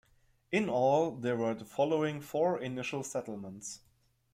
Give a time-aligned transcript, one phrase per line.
[0.51, 3.81] In all, there were the following four initial settlements.